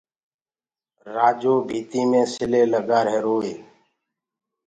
رآجو 1.13 1.53
ڀيٚتيٚ 1.67 2.07
مي 2.11 2.21
سلينٚ 2.33 2.71
لگآهيروئو 2.73 3.49